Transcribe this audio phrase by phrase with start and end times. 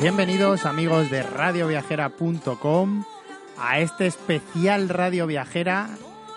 [0.00, 3.04] Bienvenidos amigos de radioviajera.com
[3.58, 5.90] a este especial Radio Viajera,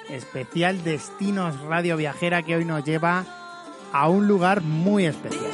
[0.09, 3.23] especial Destinos Radio Viajera que hoy nos lleva
[3.93, 5.49] a un lugar muy especial.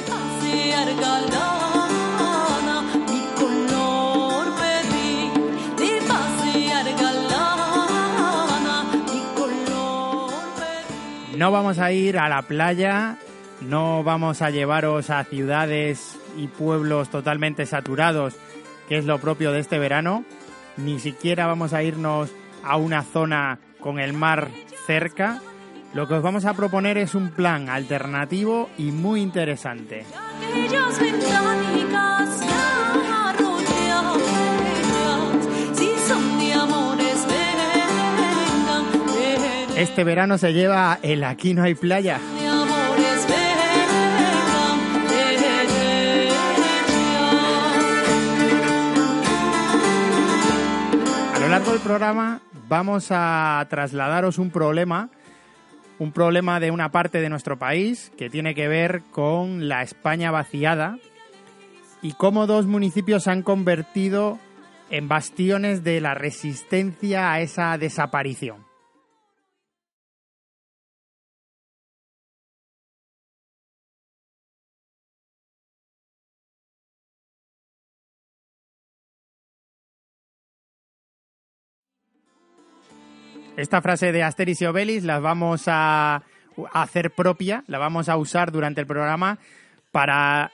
[11.36, 13.18] No vamos a ir a la playa,
[13.60, 18.34] no vamos a llevaros a ciudades y pueblos totalmente saturados,
[18.88, 20.24] que es lo propio de este verano.
[20.76, 22.30] Ni siquiera vamos a irnos
[22.64, 24.48] a una zona con el mar
[24.86, 25.40] cerca.
[25.92, 30.04] Lo que os vamos a proponer es un plan alternativo y muy interesante.
[39.76, 42.20] Este verano se lleva el Aquí no hay playa.
[51.50, 55.10] Largo del programa vamos a trasladaros un problema,
[55.98, 60.30] un problema de una parte de nuestro país que tiene que ver con la España
[60.30, 60.98] vaciada
[62.02, 64.38] y cómo dos municipios se han convertido
[64.90, 68.69] en bastiones de la resistencia a esa desaparición.
[83.60, 86.22] Esta frase de Asteris y Obelix la vamos a
[86.72, 89.38] hacer propia, la vamos a usar durante el programa
[89.92, 90.50] para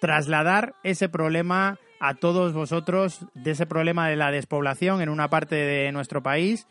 [0.00, 5.56] trasladar ese problema a todos vosotros de ese problema de la despoblación en una parte
[5.56, 6.68] de nuestro país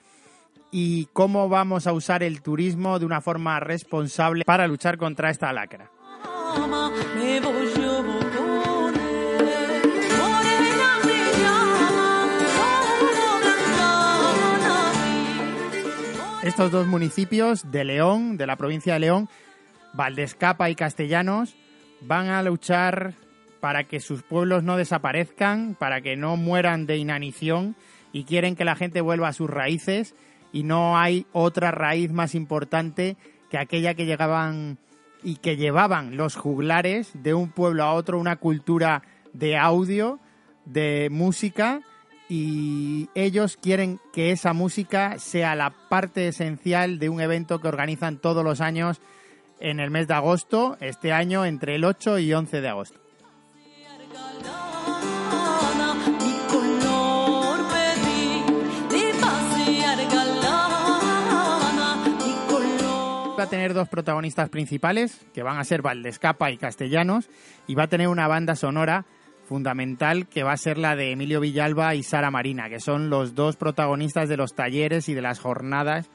[0.71, 5.51] y cómo vamos a usar el turismo de una forma responsable para luchar contra esta
[5.51, 5.91] lacra.
[16.47, 19.27] Estos dos municipios de León, de la provincia de León,
[19.91, 21.57] Valdescapa y Castellanos,
[21.99, 23.15] van a luchar
[23.59, 27.75] para que sus pueblos no desaparezcan, para que no mueran de inanición
[28.13, 30.15] y quieren que la gente vuelva a sus raíces
[30.53, 33.17] y no hay otra raíz más importante
[33.49, 34.77] que aquella que llegaban
[35.23, 39.03] y que llevaban los juglares de un pueblo a otro, una cultura
[39.33, 40.17] de audio,
[40.63, 41.81] de música
[42.29, 48.17] y ellos quieren que esa música sea la parte esencial de un evento que organizan
[48.17, 48.99] todos los años
[49.59, 52.99] en el mes de agosto, este año entre el 8 y 11 de agosto.
[63.39, 67.29] Va a tener dos protagonistas principales, que van a ser Valdescapa y Castellanos,
[67.67, 69.05] y va a tener una banda sonora
[69.47, 73.33] fundamental que va a ser la de Emilio Villalba y Sara Marina, que son los
[73.33, 76.09] dos protagonistas de los talleres y de las jornadas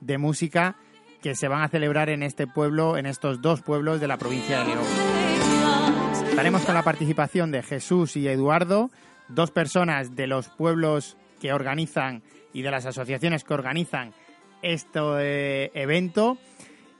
[0.00, 0.76] de música
[1.22, 4.60] que se van a celebrar en este pueblo, en estos dos pueblos de la provincia
[4.60, 4.84] de León.
[6.30, 8.90] Estaremos con la participación de Jesús y Eduardo,
[9.28, 14.14] dos personas de los pueblos que organizan y de las asociaciones que organizan
[14.62, 16.38] este evento.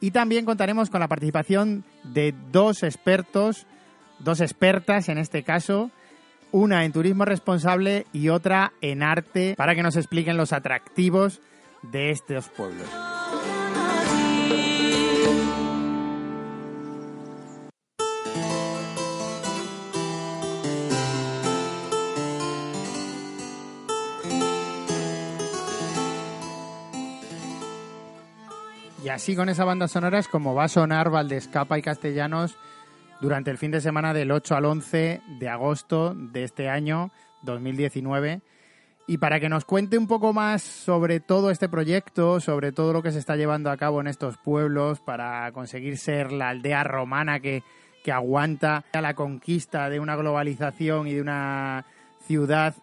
[0.00, 3.66] Y también contaremos con la participación de dos expertos
[4.18, 5.90] dos expertas en este caso,
[6.52, 11.40] una en turismo responsable y otra en arte, para que nos expliquen los atractivos
[11.82, 12.88] de estos pueblos.
[29.04, 32.58] Y así con esa banda sonora es como va a sonar Valdescapa y Castellanos
[33.20, 37.10] durante el fin de semana del 8 al 11 de agosto de este año
[37.42, 38.40] 2019.
[39.06, 43.02] Y para que nos cuente un poco más sobre todo este proyecto, sobre todo lo
[43.02, 47.40] que se está llevando a cabo en estos pueblos para conseguir ser la aldea romana
[47.40, 47.62] que,
[48.04, 51.86] que aguanta la conquista de una globalización y de una
[52.26, 52.74] ciudad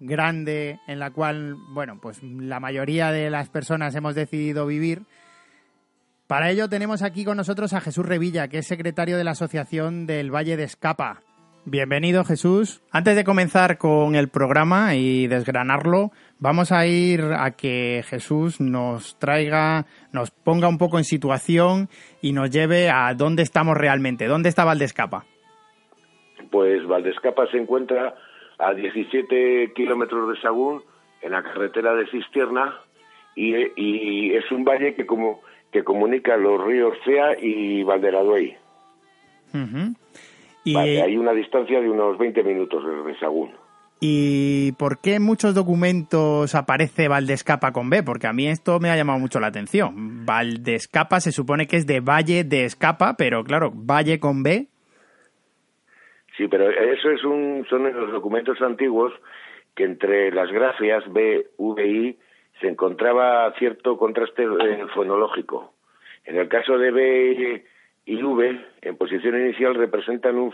[0.00, 5.02] grande en la cual, bueno, pues la mayoría de las personas hemos decidido vivir.
[6.30, 10.06] Para ello tenemos aquí con nosotros a Jesús Revilla, que es secretario de la Asociación
[10.06, 11.22] del Valle de Escapa.
[11.64, 12.84] Bienvenido Jesús.
[12.92, 19.18] Antes de comenzar con el programa y desgranarlo, vamos a ir a que Jesús nos
[19.18, 21.88] traiga, nos ponga un poco en situación
[22.22, 24.28] y nos lleve a dónde estamos realmente.
[24.28, 25.24] ¿Dónde está Valdescapa?
[26.52, 28.14] Pues Valdescapa se encuentra
[28.56, 30.84] a 17 kilómetros de Sagún,
[31.22, 32.78] en la carretera de Cistierna,
[33.34, 35.40] y, es un valle que, como,
[35.72, 38.56] que comunica los ríos Cea y Valderaduey.
[40.64, 40.76] y...
[40.76, 43.50] hay una distancia de unos 20 minutos desde Sagún.
[44.02, 48.02] ¿Y por qué en muchos documentos aparece Valdescapa con B?
[48.02, 50.24] Porque a mí esto me ha llamado mucho la atención.
[50.24, 54.68] Valdescapa se supone que es de Valle de Escapa, pero claro, Valle con B.
[56.38, 59.12] Sí, pero eso es un, son los documentos antiguos
[59.76, 62.18] que entre las gracias B, V, I
[62.60, 65.72] se encontraba cierto contraste eh, fonológico.
[66.24, 67.64] En el caso de B
[68.04, 70.52] y V, en posición inicial representan un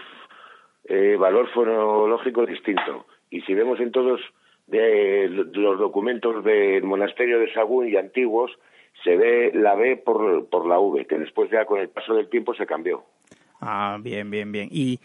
[0.84, 3.06] eh, valor fonológico distinto.
[3.30, 4.20] Y si vemos en todos
[4.68, 8.50] los documentos del monasterio de Sagún y antiguos,
[9.04, 12.28] se ve la B por, por la V, que después ya con el paso del
[12.28, 13.04] tiempo se cambió.
[13.60, 14.68] Ah, bien, bien, bien.
[14.70, 15.00] Y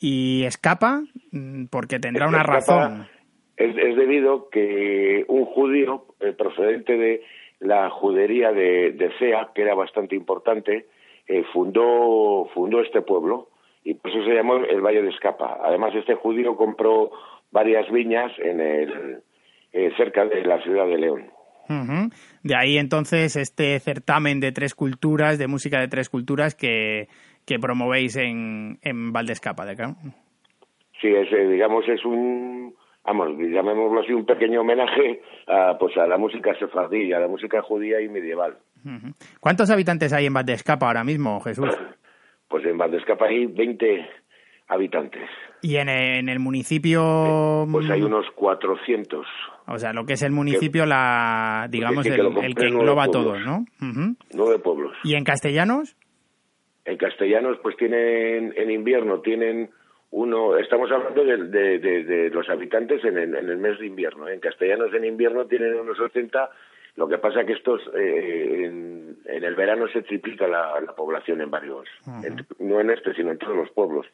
[0.00, 3.06] y escapa mm, porque tendrá una razón.
[3.60, 7.22] Es, debido que un judío eh, procedente de
[7.58, 10.86] la judería de, de Cea, que era bastante importante,
[11.28, 13.50] eh, fundó, fundó este pueblo
[13.84, 15.58] y por eso se llamó el Valle de Escapa.
[15.62, 17.10] Además, este judío compró
[17.50, 19.22] varias viñas en el,
[19.72, 21.30] eh, cerca de la ciudad de León.
[22.42, 27.06] De ahí entonces este certamen de tres culturas, de música de tres culturas que,
[27.46, 29.94] que promovéis en, en Valdescapa, ¿de acá?
[31.00, 32.74] Sí, es, digamos, es un,
[33.04, 37.62] vamos, llamémoslo así, un pequeño homenaje a, pues, a la música sefardí, a la música
[37.62, 38.58] judía y medieval.
[39.40, 41.68] ¿Cuántos habitantes hay en Valdescapa ahora mismo, Jesús?
[42.48, 44.08] Pues en Valdescapa hay 20
[44.66, 45.22] habitantes.
[45.62, 47.64] ¿Y en, en el municipio...?
[47.70, 49.24] Pues hay unos 400.
[49.68, 53.64] O sea, lo que es el municipio, la digamos, el, que engloba todo, ¿no?
[54.34, 54.96] Nueve pueblos.
[55.04, 55.96] ¿Y en castellanos?
[56.84, 59.70] En castellanos, pues tienen, en invierno tienen
[60.12, 64.28] uno, estamos hablando de, de, los habitantes en el, mes de invierno.
[64.28, 64.34] ¿eh?
[64.34, 66.50] En castellanos en invierno tienen unos 80,
[66.96, 71.86] lo que pasa que estos, eh, en, el verano se triplica la, población en varios,
[72.58, 74.06] no en este, sino en todos los pueblos.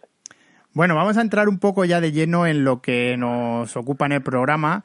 [0.74, 4.12] Bueno, vamos a entrar un poco ya de lleno en lo que nos ocupa en
[4.12, 4.84] el programa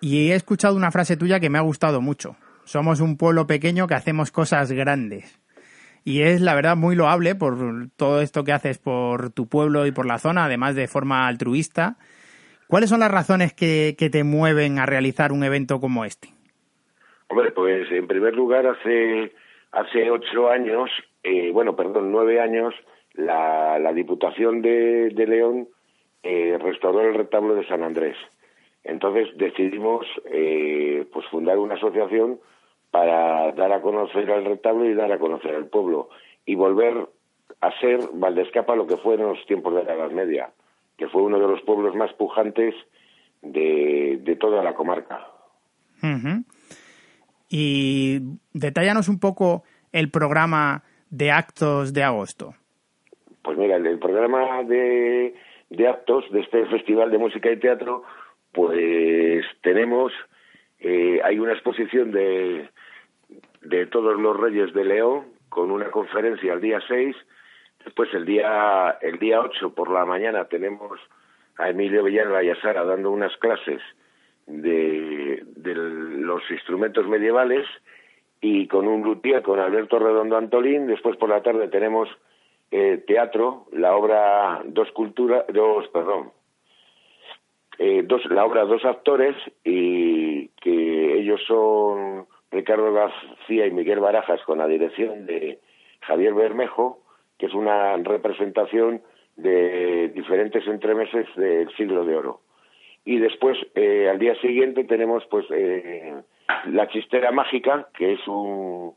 [0.00, 2.34] y he escuchado una frase tuya que me ha gustado mucho.
[2.64, 5.41] Somos un pueblo pequeño que hacemos cosas grandes
[6.04, 7.56] y es la verdad muy loable por
[7.96, 11.96] todo esto que haces por tu pueblo y por la zona, además de forma altruista.
[12.66, 16.28] ¿Cuáles son las razones que, te mueven a realizar un evento como este?
[17.28, 19.32] Hombre, pues en primer lugar, hace,
[19.72, 20.90] hace ocho años,
[21.22, 22.74] eh, bueno, perdón, nueve años,
[23.14, 25.68] la, la Diputación de, de León
[26.22, 28.16] eh, restauró el retablo de San Andrés.
[28.84, 32.40] Entonces decidimos eh, pues fundar una asociación
[32.92, 36.10] para dar a conocer al retablo y dar a conocer al pueblo
[36.44, 37.08] y volver
[37.60, 40.50] a ser Valdescapa lo que fue en los tiempos de la Edad Media,
[40.98, 42.74] que fue uno de los pueblos más pujantes
[43.40, 45.26] de, toda la comarca.
[47.48, 48.18] Y
[48.52, 52.54] detállanos un poco el programa de actos de agosto.
[53.42, 55.34] Pues mira, el, programa de,
[55.70, 58.02] de actos de este Festival de Música y Teatro,
[58.52, 60.12] pues tenemos,
[60.80, 62.68] eh, hay una exposición de,
[63.62, 67.16] de todos los reyes de León con una conferencia el día 6.
[67.84, 70.98] Después el día el día 8 por la mañana tenemos
[71.58, 73.80] a Emilio Villalba y dando unas clases
[74.46, 77.66] de, de los instrumentos medievales
[78.40, 80.86] y con un luthier con Alberto Redondo Antolín.
[80.86, 82.08] Después por la tarde tenemos
[82.70, 86.32] eh, teatro, la obra dos culturas, dos perdón,
[87.78, 94.40] eh, dos la obra dos actores y que ellos son Ricardo García y Miguel Barajas
[94.44, 95.58] con la dirección de
[96.02, 97.02] Javier Bermejo,
[97.38, 99.02] que es una representación
[99.36, 102.40] de diferentes entremeses del siglo de oro.
[103.04, 106.14] Y después, eh, al día siguiente, tenemos pues eh,
[106.66, 108.94] La Chistera Mágica, que es un,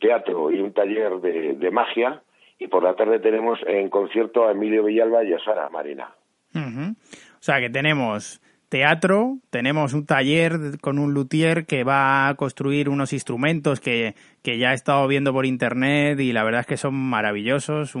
[0.00, 2.22] teatro y un taller de, magia,
[2.58, 6.14] y por la tarde tenemos en concierto a Emilio Villalba y a Sara Marina.
[6.54, 12.88] O sea que tenemos teatro, tenemos un taller con un luthier que va a construir
[12.88, 16.76] unos instrumentos que, que ya he estado viendo por internet y la verdad es que
[16.76, 17.94] son maravillosos,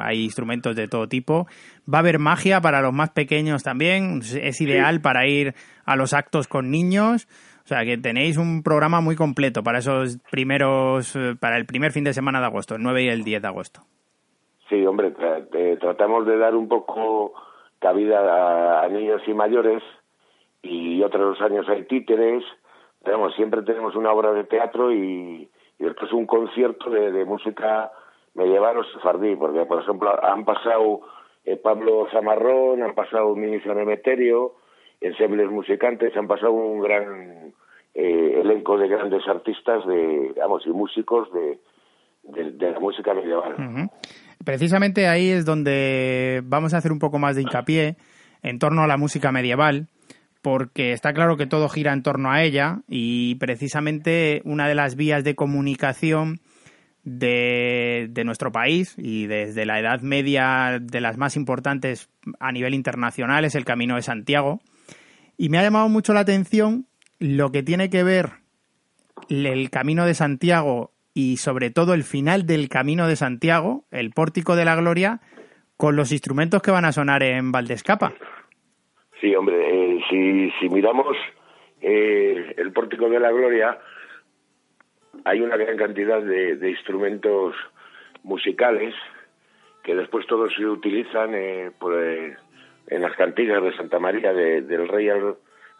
[0.00, 1.46] hay instrumentos de todo tipo.
[1.92, 5.54] Va a haber magia para los más pequeños también, es ideal para ir
[5.84, 7.28] a los actos con niños.
[7.64, 11.92] O sea que tenéis un programa muy completo para esos primeros, eh, para el primer
[11.92, 13.82] fin de semana de agosto, el 9 y el 10 de agosto.
[14.68, 15.12] Sí, hombre,
[15.78, 17.32] tratamos de dar un poco
[17.80, 19.82] cabida a, niños y mayores
[20.62, 22.44] y otros años hay títeres.
[23.02, 27.90] Tenemos, siempre tenemos una obra de teatro y, y después un concierto de, música
[28.34, 31.00] medieval o sefardí, porque por ejemplo han pasado
[31.44, 34.56] eh, Pablo Zamarrón, han pasado Ministro Nemeterio,
[35.00, 37.54] ensembles musicantes, han pasado un gran
[37.94, 41.58] eh, elenco de grandes artistas de, vamos, y músicos de,
[42.24, 43.90] de, la música medieval.
[44.44, 47.96] Precisamente ahí es donde vamos a hacer un poco más de hincapié
[48.42, 49.88] en torno a la música medieval,
[50.40, 54.96] porque está claro que todo gira en torno a ella y precisamente una de las
[54.96, 56.40] vías de comunicación
[57.04, 62.74] de, de, nuestro país y desde la Edad Media de las más importantes a nivel
[62.74, 64.60] internacional es el Camino de Santiago.
[65.36, 66.86] Y me ha llamado mucho la atención
[67.18, 68.40] lo que tiene que ver
[69.28, 74.56] el Camino de Santiago y sobre todo el final del Camino de Santiago, el Pórtico
[74.56, 75.20] de la Gloria,
[75.76, 78.12] con los instrumentos que van a sonar en Valdescapa.
[79.20, 81.16] Sí, hombre, eh, si, miramos
[81.80, 83.78] eh, el Pórtico de la Gloria,
[85.24, 87.54] hay una gran cantidad de, instrumentos
[88.22, 88.94] musicales
[89.82, 91.70] que después todos se utilizan eh,
[92.86, 95.08] en las cantigas de Santa María del rey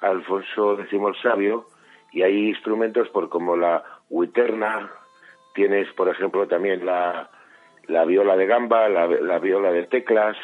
[0.01, 1.67] Alfonso X el Sabio,
[2.13, 4.91] y hay instrumentos por como la huiterna,
[5.55, 7.31] Tienes, por ejemplo, también la,
[7.87, 10.37] la viola de gamba, la, viola de teclas,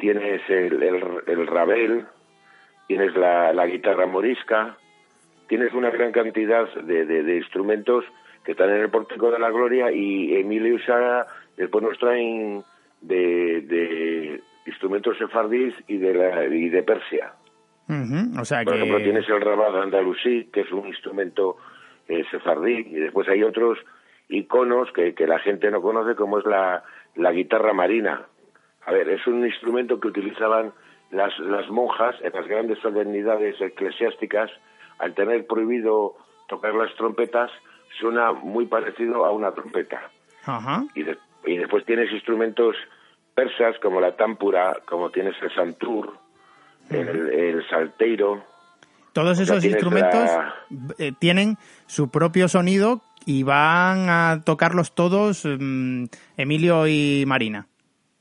[0.00, 2.06] tienes el, el, rabel,
[2.88, 4.76] tienes la, la, guitarra morisca,
[5.46, 8.04] tienes una gran cantidad de, de, instrumentos
[8.44, 12.64] que están en el Pórtico de la Gloria y Emilio y Sara después nos traen
[13.00, 17.32] de, de instrumentos sefardíes y de, la, y de Persia.
[18.38, 21.56] o sea Por ejemplo, tienes el rabat andalusí, que es un instrumento
[22.12, 23.78] eh, sefardí, y después hay otros
[24.28, 26.82] iconos que, que la gente no conoce, como es la,
[27.16, 28.22] la guitarra marina.
[28.86, 30.72] A ver, es un instrumento que utilizaban
[31.10, 34.50] las, las monjas en las grandes solemnidades eclesiásticas,
[34.98, 36.14] al tener prohibido
[36.48, 37.50] tocar las trompetas,
[38.00, 40.10] suena muy parecido a una trompeta.
[40.94, 41.04] Y,
[41.44, 42.76] y después tienes instrumentos
[43.34, 46.14] persas como la támpura, como tienes el santur,
[46.90, 48.44] el, el salteiro,
[49.12, 50.30] todos esos instrumentos
[50.98, 56.04] eh, tienen su propio sonido y van a tocarlos todos mm,
[56.36, 57.66] Emilio y Marina.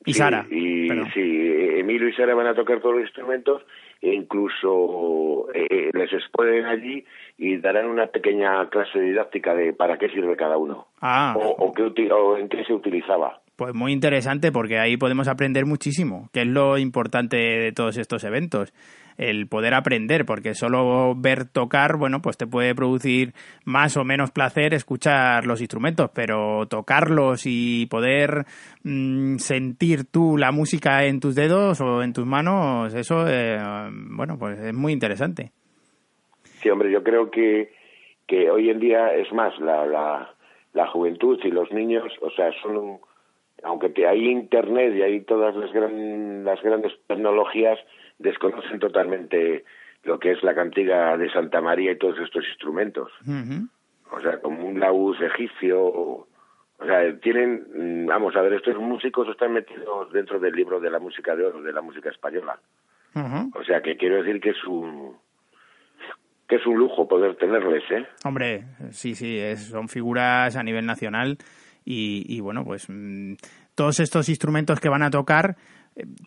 [0.06, 0.46] Y Sara.
[0.50, 3.62] Y, sí, Emilio y Sara van a tocar todos los instrumentos
[4.02, 7.06] e incluso eh, les exponen allí
[7.38, 10.88] y darán una pequeña clase didáctica de para qué sirve cada uno.
[11.02, 11.36] Ah.
[11.38, 13.42] O, qué, o en qué se utilizaba.
[13.56, 18.24] Pues muy interesante porque ahí podemos aprender muchísimo, que es lo importante de todos estos
[18.24, 18.74] eventos
[19.22, 23.34] el poder aprender, porque solo ver tocar, bueno, pues te puede producir
[23.66, 28.46] más o menos placer escuchar los instrumentos, pero tocarlos y poder
[28.84, 33.60] mm, sentir tú la música en tus dedos o en tus manos, eso, eh,
[34.10, 35.52] bueno, pues es muy interesante.
[36.44, 37.74] Sí, hombre, yo creo que,
[38.26, 40.34] que hoy en día es más, la, la,
[40.74, 43.00] la juventud y los niños, o sea, son
[43.64, 47.80] aunque hay internet y hay todas las, gran, las grandes tecnologías,
[48.20, 49.64] desconocen totalmente
[50.04, 53.12] lo que es la cantiga de Santa María y todos estos instrumentos.
[54.12, 55.84] O sea, como un laúd egipcio.
[55.84, 56.28] O,
[56.86, 61.00] sea, tienen, mm, vamos a ver, estos músicos están metidos dentro del libro de la
[61.00, 62.60] música de oro, de la música española.
[63.54, 65.18] O sea, que quiero decir que es un
[66.48, 68.06] que es un lujo poder tenerles, ¿eh?
[68.26, 71.38] Hombre, sí, sí, son figuras a nivel nacional
[71.84, 73.34] y, bueno, pues mm,
[73.76, 75.58] todos estos instrumentos que van a tocar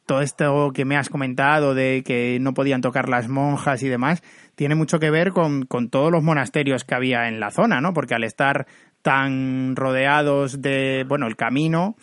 [0.05, 4.23] todo esto que me has comentado de que no podían tocar las monjas y demás,
[4.57, 7.95] tiene mucho que ver con, con todos los monasterios que había en la zona, ¿no?
[7.95, 8.67] Porque al estar
[9.05, 11.97] tan rodeados de, bueno, el camino,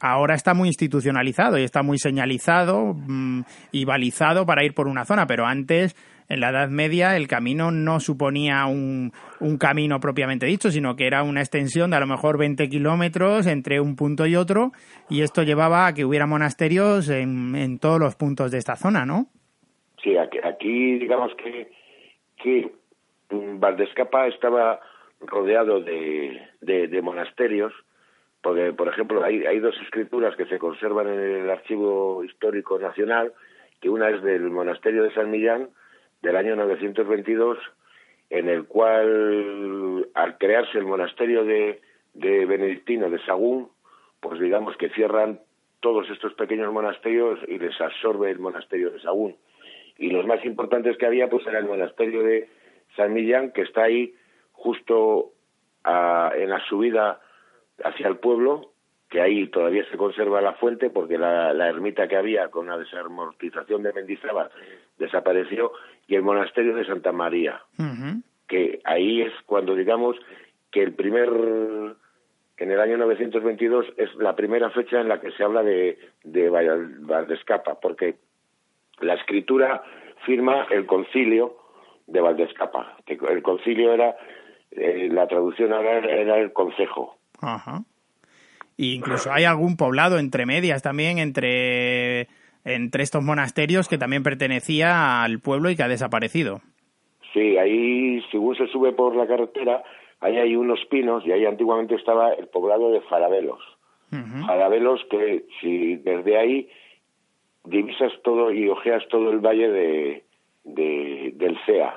[0.00, 5.04] ahora está muy institucionalizado y está muy señalizado mm, y balizado para ir por una
[5.04, 5.96] zona, pero antes
[6.28, 11.06] en la Edad Media el camino no suponía un, un, camino propiamente dicho, sino que
[11.06, 14.72] era una extensión de a lo mejor 20 kilómetros entre un punto y otro,
[15.10, 19.04] y esto llevaba a que hubiera monasterios en, en todos los puntos de esta zona,
[19.04, 19.26] ¿no?
[20.02, 21.70] Sí, aquí, digamos que,
[22.36, 22.70] que
[23.30, 24.80] Valdescapa estaba
[25.20, 27.72] rodeado de, de, monasterios,
[28.42, 33.32] porque, por ejemplo, hay, hay dos escrituras que se conservan en el Archivo Histórico Nacional,
[33.80, 35.70] que una es del Monasterio de San Millán,
[36.24, 37.58] del año 922,
[38.30, 41.80] en el cual, al crearse el monasterio de,
[42.14, 43.68] de Benedictino de Sagún,
[44.20, 45.40] pues digamos que cierran
[45.80, 49.36] todos estos pequeños monasterios y les absorbe el monasterio de Sagún.
[49.98, 52.48] Y los más importantes que había, pues era el monasterio de
[52.96, 54.14] San Millán, que está ahí
[54.52, 55.32] justo
[55.84, 57.20] en la subida
[57.84, 58.72] hacia el pueblo,
[59.10, 63.82] que ahí todavía se conserva la fuente, porque la, ermita que había con la desamortización
[63.82, 64.50] de Mendizábal
[64.98, 65.72] desapareció,
[66.06, 67.62] y el monasterio de Santa María,
[68.48, 70.16] que ahí es cuando digamos
[70.70, 71.28] que el primer
[72.56, 76.48] en el año 922 es la primera fecha en la que se habla de, de
[76.48, 78.16] Valdescapa, porque
[79.00, 79.82] la escritura
[80.24, 81.56] firma el concilio
[82.06, 84.16] de Valdescapa, que el concilio era,
[84.70, 87.16] eh, la traducción ahora era el concejo.
[87.40, 87.82] Ajá.
[88.76, 92.28] incluso hay algún poblado entre medias también, entre,
[92.64, 96.60] entre estos monasterios que también pertenecía al pueblo y que ha desaparecido.
[97.32, 99.82] Sí, ahí, según se sube por la carretera,
[100.20, 103.60] ahí hay unos pinos y ahí antiguamente estaba el poblado de Farabelos.
[104.46, 106.68] Farabelos que si desde ahí
[107.64, 110.24] divisas todo y ojeas todo el valle de,
[110.64, 111.94] del Cea.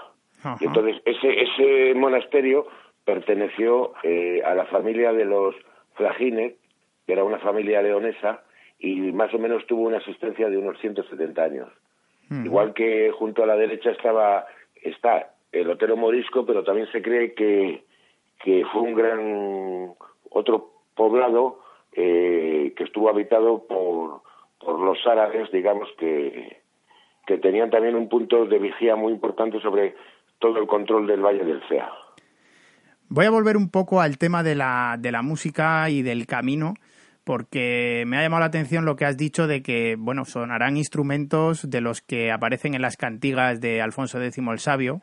[0.59, 2.65] Y entonces ese, ese monasterio
[3.05, 5.55] perteneció eh, a la familia de los
[5.93, 6.53] Flagines,
[7.05, 8.41] que era una familia leonesa,
[8.79, 11.69] y más o menos tuvo una existencia de unos 170 años.
[12.29, 14.45] Igual que junto a la derecha estaba
[14.83, 17.85] está el Otero Morisco, pero también se cree que
[18.43, 19.93] que fue un gran
[20.29, 21.59] otro poblado
[21.93, 24.21] eh, que estuvo habitado por,
[24.59, 26.61] por los árabes, digamos que,
[27.25, 29.95] que tenían también un punto de vigía muy importante sobre
[30.39, 31.89] todo el control del Valle del Cea.
[33.09, 36.73] Voy a volver un poco al tema de la, de la música y del camino,
[37.27, 41.69] porque me ha llamado la atención lo que has dicho de que, bueno, sonarán instrumentos
[41.69, 45.01] de los que aparecen en las cantigas de Alfonso X el Sabio,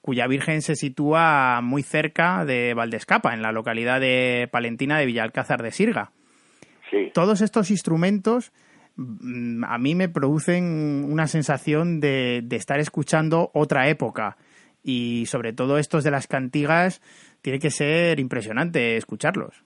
[0.00, 5.62] cuya Virgen se sitúa muy cerca de Valdescapa, en la localidad de Palentina de Villalcázar
[5.62, 6.10] de Sirga.
[7.14, 8.52] Todos estos instrumentos
[8.96, 14.36] mm, a mí me producen una sensación de, estar escuchando otra época
[14.82, 17.00] y sobre todo estos de las cantigas
[17.42, 19.62] tiene que ser impresionante escucharlos.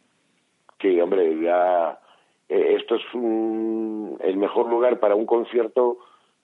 [0.83, 1.98] Sí, hombre, ya
[2.48, 5.98] eh, esto es el mejor lugar para un concierto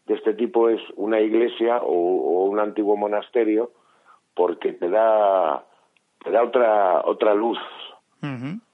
[0.07, 3.71] de este tipo es una iglesia o un antiguo monasterio
[4.35, 5.65] porque te da
[6.23, 7.59] te da otra otra luz.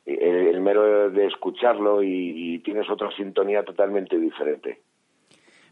[0.04, 4.80] El, mero de escucharlo y, tienes otra sintonía totalmente diferente.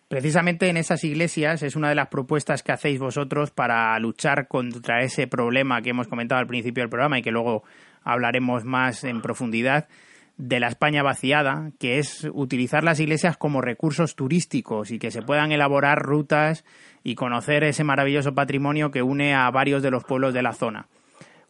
[0.07, 5.01] Precisamente en esas iglesias es una de las propuestas que hacéis vosotros para luchar contra
[5.01, 7.65] ese problema que hemos comentado al principio del programa y que luego
[8.05, 9.89] hablaremos más en profundidad
[10.37, 15.23] de la España vaciada, que es utilizar las iglesias como recursos turísticos y que se
[15.23, 16.65] puedan elaborar rutas
[17.05, 20.89] y conocer ese maravilloso patrimonio que une a varios de los pueblos de la zona.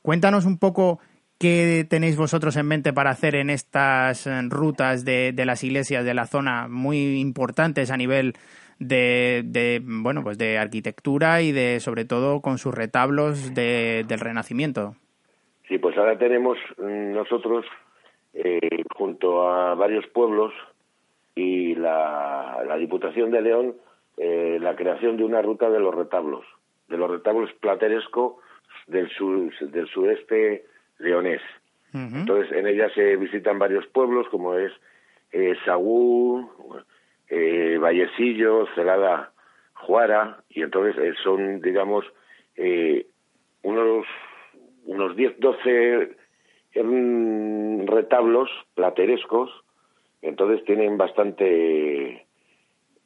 [0.03, 1.01] Cuéntanos un poco
[1.39, 6.15] qué tenéis vosotros en mente para hacer en estas eh, rutas de, las iglesias de
[6.15, 8.35] la zona muy importantes a nivel
[8.79, 14.97] de, bueno pues de arquitectura y de sobre todo con sus retablos del Renacimiento.
[15.69, 17.65] Sí, pues ahora tenemos mm, nosotros
[18.35, 20.53] eh, junto a varios pueblos
[21.35, 23.75] y la Diputación de León
[24.17, 26.45] eh, la creación de una ruta de los retablos,
[26.89, 28.39] de los retablos plateresco
[28.87, 29.11] del,
[29.61, 30.67] del sudeste
[30.99, 31.43] leonés.
[31.93, 34.73] Entonces, en ella se visitan varios pueblos, como es
[35.31, 36.51] eh, Sagú,
[37.29, 39.31] eh, Vallecillo, Celada,
[39.75, 42.05] Juara, y entonces eh, son, digamos,
[42.57, 43.07] eh,
[43.63, 44.07] unos,
[44.87, 46.17] unos 10, 12
[46.75, 49.51] retablos platerescos,
[50.23, 52.27] entonces tienen bastante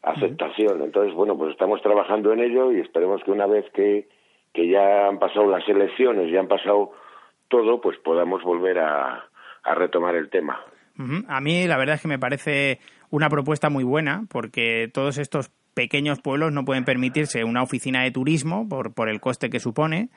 [0.02, 0.83] aceptación.
[0.83, 4.09] Entonces, bueno, pues estamos trabajando en ello y esperemos que una vez que,
[4.52, 6.92] que ya han pasado las elecciones, ya han pasado
[7.48, 9.24] todo, pues podamos volver a,
[9.62, 10.61] a retomar el tema.
[11.28, 15.50] A mí la verdad es que me parece una propuesta muy buena porque todos estos
[15.74, 20.09] pequeños pueblos no pueden permitirse una oficina de turismo por, por el coste que supone,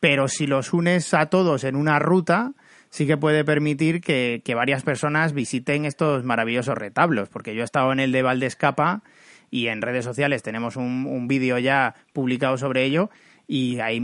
[0.00, 2.54] pero si los unes a todos en una ruta,
[2.90, 7.64] sí que puede permitir que, que, varias personas visiten estos maravillosos retablos, porque yo he
[7.64, 9.02] estado en el de Valdescapa
[9.50, 13.10] y en redes sociales tenemos un, un vídeo ya publicado sobre ello
[13.46, 14.02] y hay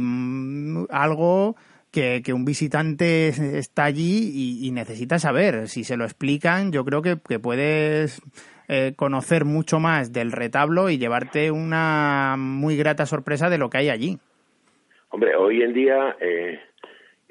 [0.91, 1.57] algo
[1.91, 5.69] que, que un visitante está allí y, necesita saber.
[5.69, 8.23] Si se lo explican, yo creo que, que puedes
[8.69, 13.79] eh, conocer mucho más del retablo y llevarte una muy grata sorpresa de lo que
[13.79, 14.19] hay allí.
[15.11, 16.59] Hombre, hoy en día eh,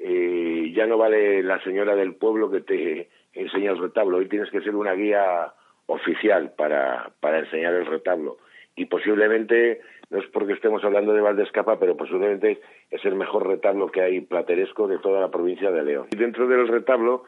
[0.04, 4.50] eh, ya no vale la señora del pueblo que te enseña el retablo, hoy tienes
[4.50, 5.52] que ser una guía
[5.86, 8.38] oficial para, para enseñar el retablo.
[8.74, 12.60] Y posiblemente, no es porque estemos hablando de Valdescapa, pero posiblemente
[12.90, 16.08] es el mejor retablo que hay plateresco de toda la provincia de León.
[16.10, 17.22] Y dentro del retablo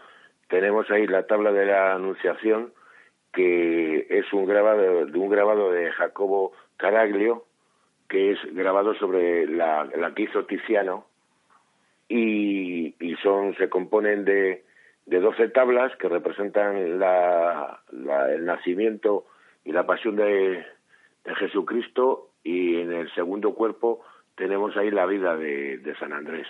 [0.48, 2.72] tenemos ahí la tabla de la Anunciación,
[3.32, 7.44] que es un grabado de un grabado de Jacobo Caraglio,
[8.08, 11.06] que es grabado sobre la, la que hizo Tiziano,
[12.08, 14.64] y, y son, se componen de,
[15.06, 17.80] de 12 tablas que representan la,
[18.30, 19.26] el nacimiento
[19.64, 20.64] y la pasión de,
[21.24, 24.02] de, Jesucristo y en el segundo cuerpo
[24.36, 26.46] tenemos ahí la vida de, de San Andrés.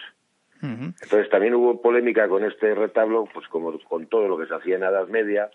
[0.62, 4.76] Entonces también hubo polémica con este retablo, pues como con todo lo que se hacía
[4.76, 5.50] en Edad Media,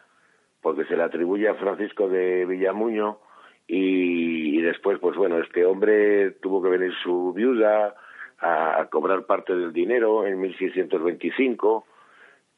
[0.61, 3.17] porque se le atribuye a Francisco de Villamuño
[3.65, 7.95] y, y después, pues bueno, este hombre tuvo que venir su viuda
[8.41, 11.85] a, a cobrar parte del dinero en 1625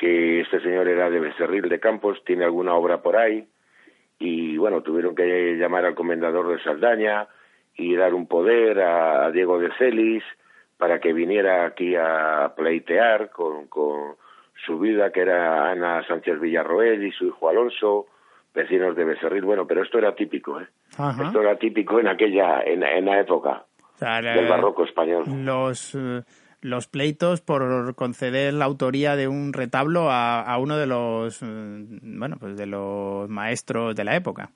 [0.01, 3.47] que este señor era de Becerril de Campos, tiene alguna obra por ahí,
[4.17, 7.27] y bueno, tuvieron que llamar al comendador de Saldaña
[7.75, 10.23] y dar un poder a, Diego de Celis
[10.77, 14.15] para que viniera aquí a pleitear con, con
[14.65, 18.07] su vida, que era Ana Sánchez Villarroel y su hijo Alonso,
[18.55, 19.43] vecinos de Becerril.
[19.43, 20.67] Bueno, pero esto era típico, ¿eh?
[21.23, 23.65] Esto era típico en aquella, en, en la época
[24.01, 25.23] del barroco español.
[25.45, 26.23] Los, eh,
[26.61, 32.19] los pleitos por conceder la autoría de un retablo a, a uno de los mm,
[32.19, 34.51] bueno pues de los maestros de la época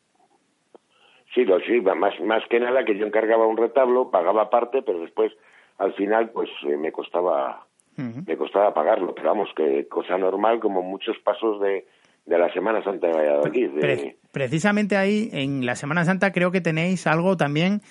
[1.34, 5.00] sí lo sí más más que nada que yo encargaba un retablo pagaba parte pero
[5.00, 5.32] después
[5.80, 7.66] al final pues eh, me costaba
[7.98, 11.86] me costaba pagarlo pero vamos que cosa normal como muchos pasos de
[12.26, 13.70] de la Semana Santa de Valladolid.
[13.70, 14.18] De...
[14.32, 17.82] precisamente ahí, en la Semana Santa, creo que tenéis algo también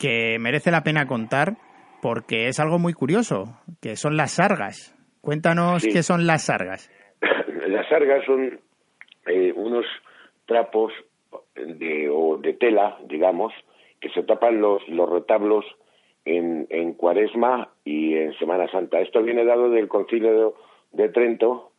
[0.00, 1.58] que merece la pena contar,
[2.00, 4.96] porque es algo muy curioso, que son las sargas.
[5.20, 6.90] Cuéntanos qué son las sargas.
[7.68, 8.58] Las sargas son
[9.26, 9.84] eh, unos
[10.46, 10.92] trapos
[11.54, 13.52] de, o de tela, digamos,
[14.00, 15.64] que se tapan los, los retablos
[16.24, 19.00] en, en Cuaresma y en Semana Santa.
[19.00, 20.54] Esto viene dado del concilio
[20.92, 21.72] de, Trento,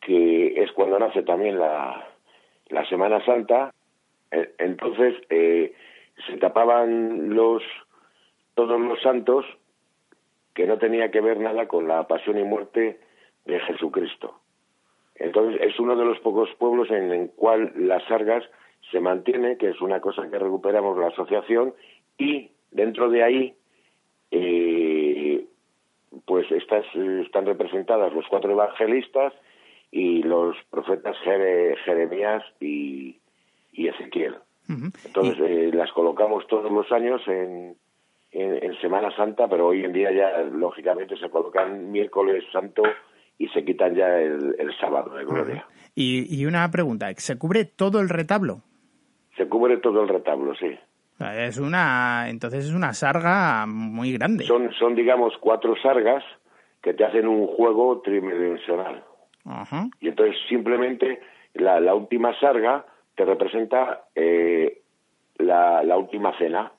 [0.00, 2.08] que es cuando nace también la,
[2.68, 3.72] la Semana Santa.
[4.32, 5.72] E, entonces eh,
[6.26, 7.62] se tapaban los
[8.54, 9.46] todos los santos
[10.54, 13.00] que no tenía que ver nada con la pasión y muerte
[13.46, 14.38] de Jesucristo.
[15.14, 18.44] Entonces es uno de los pocos pueblos en el cual las sargas
[18.90, 21.74] se mantiene, que es una cosa que recuperamos la asociación,
[22.18, 23.54] y dentro de ahí
[24.30, 25.46] eh,
[26.24, 29.32] pues estas están representadas los cuatro evangelistas
[29.90, 33.18] y los profetas Jeremías y,
[33.74, 34.36] Ezequiel.
[34.68, 37.76] Entonces eh, las colocamos todos los años en,
[38.30, 42.82] en, Semana Santa, pero hoy en día ya lógicamente se colocan miércoles santo
[43.38, 45.66] y se quitan ya el, sábado de gloria.
[45.94, 48.62] Y, y, una pregunta, ¿se cubre todo el retablo?
[49.36, 50.78] Se cubre todo el retablo, sí.
[51.20, 54.44] Es una, entonces es una sarga muy grande.
[54.44, 56.24] Son, son digamos, cuatro sargas
[56.82, 59.04] que te hacen un juego tridimensional.
[60.00, 61.20] Y entonces simplemente
[61.54, 64.82] la, la última sarga te representa eh,
[65.38, 66.72] la, la última cena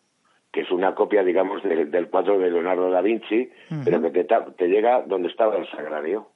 [0.53, 3.49] que es una copia, digamos, del cuadro de Leonardo da Vinci,
[3.83, 6.27] pero que te, te, llega donde estaba el sagrario.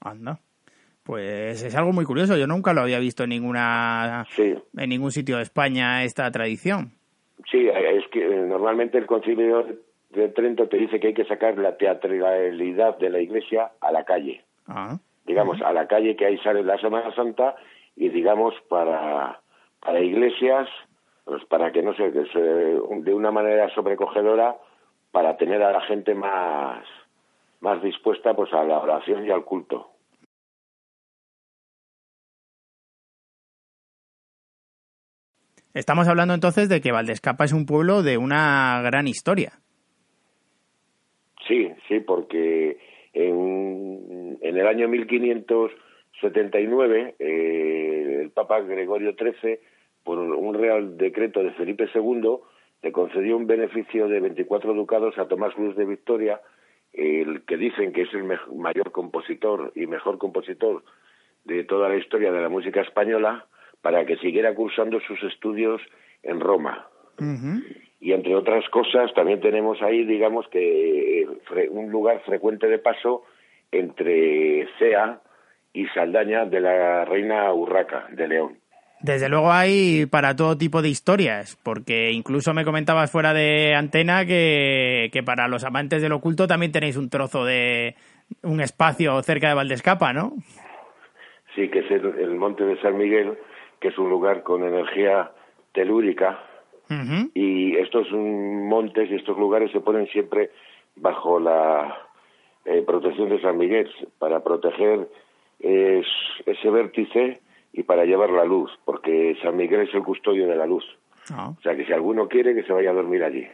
[0.00, 0.38] Anda.
[1.02, 2.36] Pues es algo muy curioso.
[2.36, 6.92] Yo nunca lo había visto en ninguna en ningún sitio de España esta tradición.
[7.50, 9.66] Sí, es que eh, normalmente el concilio
[10.10, 14.04] de Trento te dice que hay que sacar la teatralidad de la iglesia a la
[14.04, 14.44] calle.
[14.68, 14.98] Ah.
[15.26, 17.56] Digamos, a la calle que ahí sale la Semana Santa
[17.96, 19.40] y digamos para,
[19.84, 20.68] para iglesias
[21.24, 24.56] pues para que no sé, de una manera sobrecogedora
[25.10, 26.84] para tener a la gente más
[27.60, 29.90] más dispuesta pues a la oración y al culto.
[35.72, 39.58] Estamos hablando entonces de que Valdescapa es un pueblo de una gran historia.
[41.48, 42.78] Sí, sí, porque
[43.12, 49.58] en, en el año 1579 eh, el Papa Gregorio XIII
[50.04, 52.36] por un real decreto de Felipe II,
[52.82, 56.40] le concedió un beneficio de 24 ducados a Tomás Cruz de Victoria,
[56.92, 60.84] el que dicen que es el mayor compositor y mejor compositor
[61.44, 63.46] de toda la historia de la música española,
[63.80, 65.80] para que siguiera cursando sus estudios
[66.22, 66.88] en Roma.
[68.00, 71.26] Y entre otras cosas, también tenemos ahí, digamos que
[71.70, 73.24] un lugar frecuente de paso
[73.72, 75.20] entre Cea
[75.72, 78.58] y Saldaña de la reina Urraca de León.
[79.00, 84.24] Desde luego hay para todo tipo de historias, porque incluso me comentabas fuera de antena
[84.24, 87.96] que, que para los amantes del oculto también tenéis un trozo de
[88.42, 90.32] un espacio cerca de Valdescapa, ¿no?
[91.54, 93.38] Sí, que es el, monte de San Miguel,
[93.80, 95.30] que es un lugar con energía
[95.72, 96.40] telúrica.
[97.34, 100.50] Y estos montes y estos lugares se ponen siempre
[100.94, 102.06] bajo la
[102.66, 105.08] eh, protección de San Miguel para proteger
[105.58, 107.40] ese vértice
[107.76, 110.84] y para llevar la luz, porque San Miguel es el custodio de la luz.
[111.30, 111.52] Ah.
[111.58, 113.46] O sea que si alguno quiere que se vaya a dormir allí.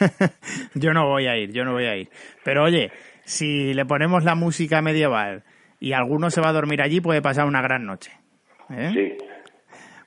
[0.74, 2.08] yo no voy a ir, yo no voy a ir.
[2.44, 2.90] Pero oye,
[3.24, 5.44] si le ponemos la música medieval
[5.80, 8.12] y alguno se va a dormir allí, puede pasar una gran noche.
[8.70, 8.90] ¿eh?
[8.94, 9.24] Sí.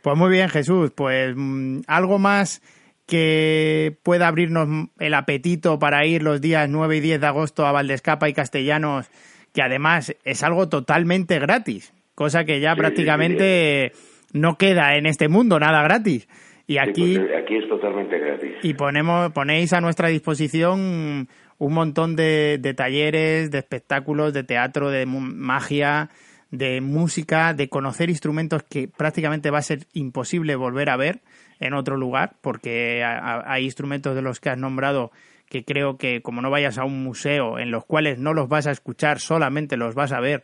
[0.02, 0.92] Pues muy bien, Jesús.
[0.96, 2.62] Pues mm, algo más
[3.06, 7.72] que pueda abrirnos el apetito para ir los días 9 y 10 de agosto a
[7.72, 9.12] Valdescapa y Castellanos,
[9.54, 13.92] que además es algo totalmente gratis, cosa que ya prácticamente
[14.34, 16.28] no queda en este mundo, nada gratis.
[16.68, 18.54] Y aquí, pues, aquí es totalmente gratis.
[18.64, 24.90] Y ponemos, ponéis a nuestra disposición un montón de, de talleres, de espectáculos, de teatro,
[24.90, 26.10] de magia,
[26.50, 31.22] de música, de conocer instrumentos que prácticamente va a ser imposible volver a ver
[31.60, 35.12] en otro lugar, porque hay instrumentos de los que has nombrado
[35.50, 38.68] que creo que como no vayas a un museo en los cuales no los vas
[38.68, 40.44] a escuchar, solamente los vas a ver,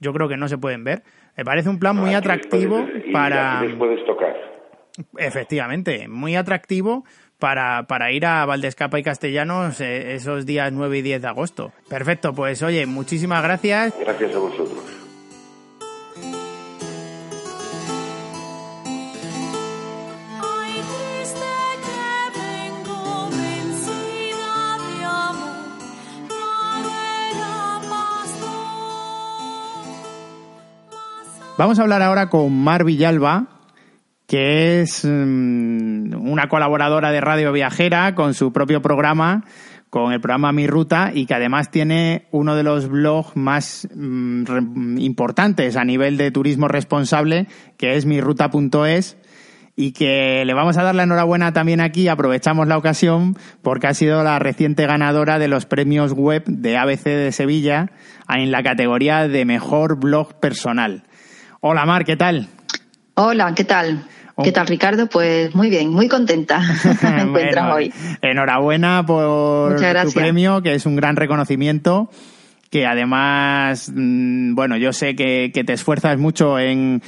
[0.00, 1.02] yo creo que no se pueden ver.
[1.36, 3.64] Me parece un plan muy atractivo para...
[3.78, 4.34] puedes tocar.
[5.16, 7.04] Efectivamente, muy atractivo
[7.38, 11.72] para, para ir a Valdescapa y Castellanos eh, esos días 9 y 10 de agosto.
[11.88, 13.94] Perfecto, pues oye, muchísimas gracias.
[14.00, 14.97] Gracias a vosotros.
[31.58, 33.48] Vamos a hablar ahora con Mar Villalba,
[34.28, 39.42] que es mm, una colaboradora de Radio Viajera con su propio programa,
[39.90, 44.98] con el programa Mi Ruta, y que además tiene uno de los blogs más mm,
[44.98, 49.16] importantes a nivel de turismo responsable, que es miruta.es
[49.74, 53.94] y que le vamos a dar la enhorabuena también aquí, aprovechamos la ocasión, porque ha
[53.94, 57.90] sido la reciente ganadora de los premios web de ABC de Sevilla
[58.28, 61.02] en la categoría de mejor blog personal.
[61.60, 62.46] Hola Mar, ¿qué tal?
[63.14, 64.04] Hola, ¿qué tal?
[64.36, 64.44] Oh.
[64.44, 65.08] ¿Qué tal, Ricardo?
[65.08, 66.60] Pues muy bien, muy contenta
[67.02, 67.92] me encuentro hoy.
[68.22, 72.10] Enhorabuena por tu premio, que es un gran reconocimiento
[72.70, 77.00] que además, mm, bueno, yo sé que, te esfuerzas mucho en,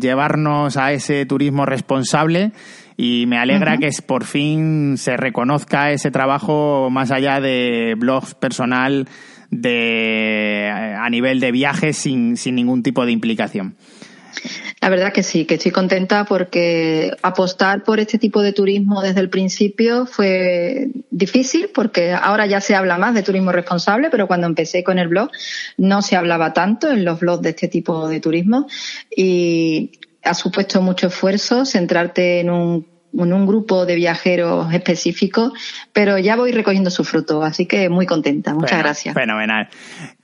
[0.00, 2.52] llevarnos a ese turismo responsable
[2.96, 9.08] y me alegra que por fin se reconozca ese trabajo más allá de blogs personal
[9.50, 13.76] de, a nivel de viajes sin, sin ningún tipo de implicación.
[14.80, 19.20] La verdad que sí, que estoy contenta porque apostar por este tipo de turismo desde
[19.20, 24.46] el principio fue difícil porque ahora ya se habla más de turismo responsable, pero cuando
[24.46, 25.30] empecé con el blog
[25.76, 28.68] no se hablaba tanto en los blogs de este tipo de turismo
[29.14, 35.52] y ha supuesto mucho esfuerzo centrarte en un en un grupo de viajeros específicos,
[35.92, 38.54] pero ya voy recogiendo su fruto, así que muy contenta.
[38.54, 39.14] Muchas gracias.
[39.14, 39.68] Fenomenal.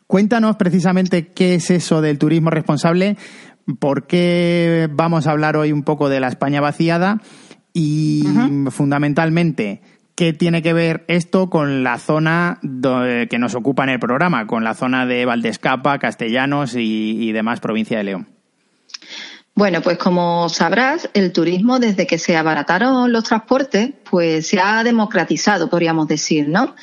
[0.06, 3.16] Cuéntanos precisamente qué es eso del turismo responsable,
[3.78, 7.20] por qué vamos a hablar hoy un poco de la España vaciada
[7.72, 8.22] y
[8.70, 9.80] fundamentalmente
[10.14, 14.62] qué tiene que ver esto con la zona que nos ocupa en el programa, con
[14.62, 18.28] la zona de Valdescapa, Castellanos y demás provincia de León.
[19.56, 24.84] Bueno, pues como sabrás, el turismo desde que se abarataron los transportes, pues se ha
[24.84, 26.76] democratizado, podríamos decir, ¿no?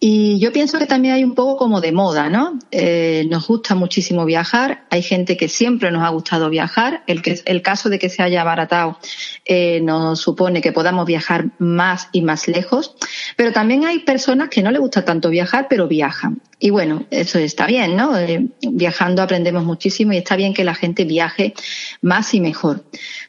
[0.00, 2.58] Y yo pienso que también hay un poco como de moda, ¿no?
[2.72, 7.40] Eh, nos gusta muchísimo viajar, hay gente que siempre nos ha gustado viajar, el, que,
[7.44, 8.98] el caso de que se haya abaratado
[9.44, 12.96] eh, nos supone que podamos viajar más y más lejos,
[13.36, 16.42] pero también hay personas que no les gusta tanto viajar, pero viajan.
[16.58, 18.18] Y bueno, eso está bien, ¿no?
[18.18, 21.54] Eh, viajando aprendemos muchísimo y está bien que la gente viaje
[22.00, 22.82] más y mejor.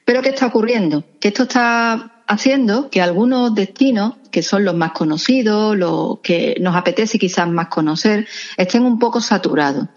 [0.05, 1.03] Pero ¿qué está ocurriendo?
[1.19, 6.75] Que esto está haciendo que algunos destinos, que son los más conocidos, los que nos
[6.75, 9.87] apetece quizás más conocer, estén un poco saturados.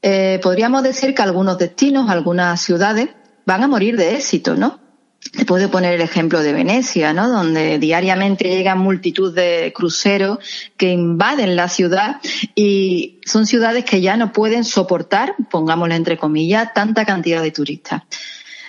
[0.00, 3.08] Eh, podríamos decir que algunos destinos, algunas ciudades,
[3.46, 4.78] van a morir de éxito, ¿no?
[5.36, 7.28] Te puedo poner el ejemplo de Venecia, ¿no?
[7.28, 10.38] Donde diariamente llegan multitud de cruceros
[10.76, 12.20] que invaden la ciudad
[12.54, 18.02] y son ciudades que ya no pueden soportar, pongámoslo entre comillas, tanta cantidad de turistas.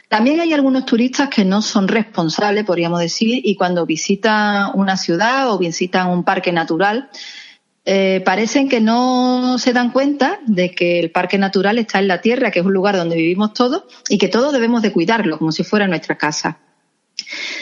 [0.09, 5.51] También hay algunos turistas que no son responsables, podríamos decir, y cuando visitan una ciudad
[5.51, 7.11] o visitan un parque natural,
[7.85, 12.21] eh, parecen que no se dan cuenta de que el parque natural está en la
[12.21, 15.51] tierra, que es un lugar donde vivimos todos y que todos debemos de cuidarlo como
[15.51, 16.57] si fuera nuestra casa.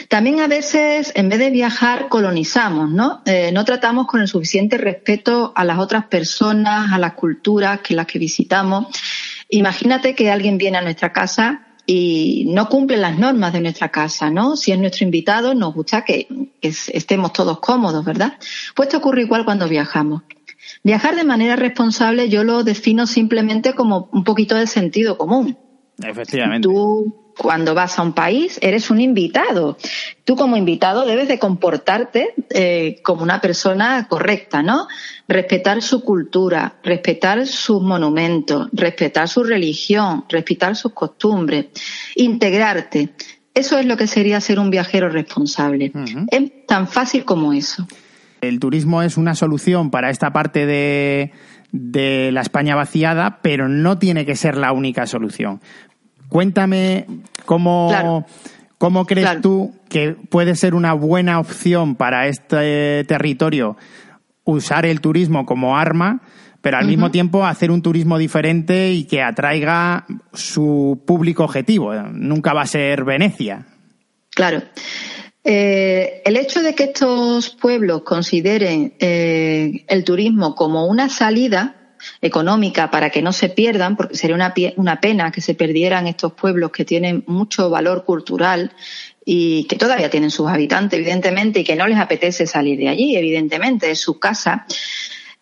[0.08, 3.20] También a veces, en vez de viajar, colonizamos, ¿no?
[3.26, 7.94] Eh, no tratamos con el suficiente respeto a las otras personas, a las culturas que
[7.94, 8.86] las que visitamos.
[9.50, 14.28] Imagínate que alguien viene a nuestra casa y no cumple las normas de nuestra casa,
[14.28, 14.56] ¿no?
[14.56, 16.28] Si es nuestro invitado, nos gusta que,
[16.60, 18.34] estemos todos cómodos, ¿verdad?
[18.76, 20.22] Pues esto ocurre igual cuando viajamos.
[20.84, 25.56] Viajar de manera responsable yo lo defino simplemente como un poquito de sentido común.
[26.02, 26.68] Efectivamente.
[26.68, 29.78] Tú cuando vas a un país eres un invitado.
[30.24, 34.88] Tú como invitado debes de comportarte eh, como una persona correcta, ¿no?
[35.26, 41.66] Respetar su cultura, respetar sus monumentos, respetar su religión, respetar sus costumbres,
[42.16, 43.10] integrarte.
[43.54, 45.92] Eso es lo que sería ser un viajero responsable.
[46.30, 47.86] Es tan fácil como eso.
[48.40, 51.32] El turismo es una solución para esta parte de,
[51.72, 55.60] de la España vaciada, pero no tiene que ser la única solución.
[56.28, 57.06] Cuéntame
[57.46, 58.24] cómo,
[58.76, 63.76] cómo crees tú que puede ser una buena opción para este territorio
[64.44, 66.22] usar el turismo como arma,
[66.60, 71.94] pero al mismo tiempo hacer un turismo diferente y que atraiga su público objetivo.
[71.94, 73.66] Nunca va a ser Venecia.
[74.30, 74.62] Claro.
[75.44, 81.77] Eh, el hecho de que estos pueblos consideren eh, el turismo como una salida
[82.20, 86.32] económica para que no se pierdan, porque sería una, una pena que se perdieran estos
[86.32, 88.72] pueblos que tienen mucho valor cultural
[89.24, 93.16] y que todavía tienen sus habitantes, evidentemente, y que no les apetece salir de allí,
[93.16, 94.66] evidentemente, es su casa.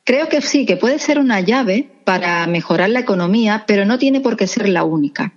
[0.02, 4.20] Creo que sí, que puede ser una llave para mejorar la economía, pero no tiene
[4.20, 5.32] por qué ser la única.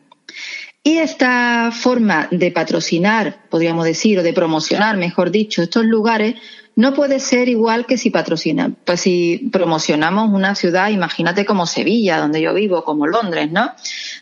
[0.83, 6.35] Y esta forma de patrocinar, podríamos decir, o de promocionar, mejor dicho, estos lugares,
[6.79, 12.19] no puede ser igual que si patrocina, pues si promocionamos una ciudad, imagínate como Sevilla,
[12.19, 13.73] donde yo vivo, como Londres, ¿no?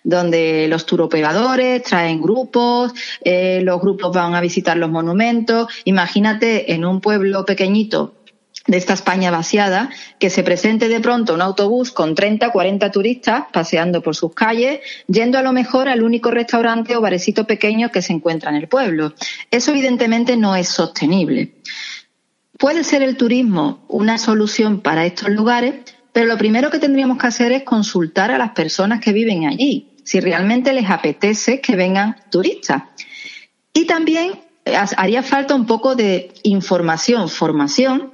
[0.03, 2.93] Donde los turoperadores traen grupos,
[3.23, 5.67] eh, los grupos van a visitar los monumentos.
[5.85, 8.15] Imagínate en un pueblo pequeñito
[8.65, 13.43] de esta España vaciada, que se presente de pronto un autobús con 30, 40 turistas
[13.53, 18.01] paseando por sus calles, yendo a lo mejor al único restaurante o barecito pequeño que
[18.01, 19.13] se encuentra en el pueblo.
[19.51, 21.53] Eso evidentemente no es sostenible.
[22.57, 25.75] Puede ser el turismo una solución para estos lugares,
[26.11, 29.93] pero lo primero que tendríamos que hacer es consultar a las personas que viven allí,
[30.03, 32.83] si realmente les apetece que vengan turistas.
[33.73, 38.13] Y también eh, haría falta un poco de información, formación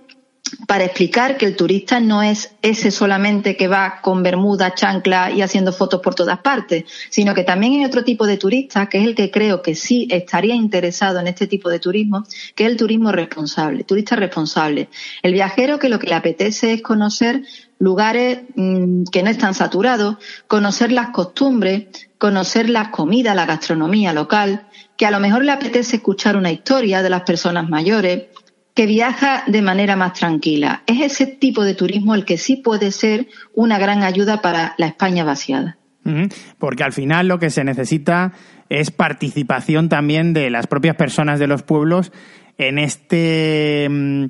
[0.68, 5.42] para explicar que el turista no es ese solamente que va con bermuda, chancla y
[5.42, 9.08] haciendo fotos por todas partes, sino que también hay otro tipo de turista, que es
[9.08, 12.24] el que creo que sí estaría interesado en este tipo de turismo,
[12.56, 14.90] que es el turismo responsable, turista responsable.
[15.22, 17.44] El viajero que lo que le apetece es conocer
[17.80, 24.68] lugares mm, que no están saturados, conocer las costumbres, conocer las comidas, la gastronomía local,
[24.98, 28.28] que a lo mejor le apetece escuchar una historia de las personas mayores,
[28.74, 30.84] que viaja de manera más tranquila.
[30.88, 34.88] Es ese tipo de turismo el que sí puede ser una gran ayuda para la
[34.88, 35.78] España vaciada.
[36.58, 38.34] Porque al final lo que se necesita
[38.70, 42.12] es participación también de las propias personas de los pueblos
[42.58, 44.26] en este mm,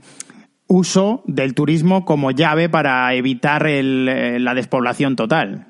[0.67, 5.67] uso del turismo como llave para evitar eh, la despoblación total.